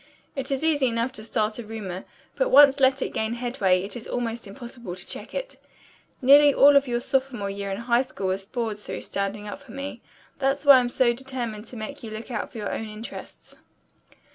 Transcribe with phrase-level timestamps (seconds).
[0.35, 2.05] It is easy enough to start a rumor
[2.35, 5.57] but once let it gain headway, it is almost impossible to check it.
[6.23, 9.73] Nearly all of your sophomore year in high school was spoiled through standing up for
[9.73, 10.01] me.
[10.39, 13.57] That's why I'm so determined to make you look out for your own interests."